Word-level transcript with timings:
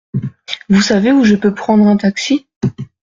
Vous 0.67 0.81
savez 0.81 1.11
où 1.11 1.23
je 1.23 1.35
peux 1.35 1.53
prendre 1.53 1.85
un 1.85 1.95
taxi? 1.95 2.47